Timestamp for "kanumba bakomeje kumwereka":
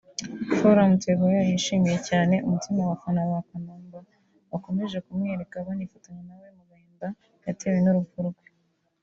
3.49-5.55